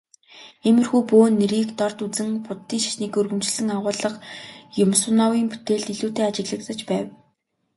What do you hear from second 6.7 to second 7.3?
байна.